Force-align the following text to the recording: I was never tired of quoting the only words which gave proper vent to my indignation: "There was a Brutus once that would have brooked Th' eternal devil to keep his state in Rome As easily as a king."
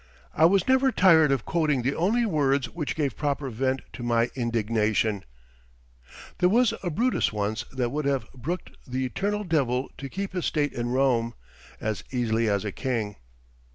I 0.33 0.45
was 0.45 0.67
never 0.67 0.91
tired 0.91 1.31
of 1.31 1.45
quoting 1.45 1.83
the 1.83 1.95
only 1.95 2.25
words 2.25 2.67
which 2.71 2.95
gave 2.95 3.15
proper 3.15 3.51
vent 3.51 3.81
to 3.93 4.01
my 4.01 4.31
indignation: 4.33 5.23
"There 6.39 6.49
was 6.49 6.73
a 6.81 6.89
Brutus 6.89 7.31
once 7.31 7.65
that 7.71 7.89
would 7.91 8.05
have 8.05 8.25
brooked 8.33 8.71
Th' 8.89 8.95
eternal 8.95 9.43
devil 9.43 9.89
to 9.99 10.09
keep 10.09 10.33
his 10.33 10.47
state 10.47 10.73
in 10.73 10.89
Rome 10.89 11.35
As 11.79 12.03
easily 12.09 12.49
as 12.49 12.65
a 12.65 12.71
king." 12.71 13.17